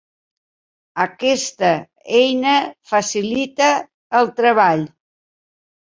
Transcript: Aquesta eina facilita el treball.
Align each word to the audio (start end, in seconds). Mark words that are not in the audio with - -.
Aquesta 1.03 1.69
eina 2.21 2.55
facilita 2.93 3.71
el 4.21 4.35
treball. 4.41 4.85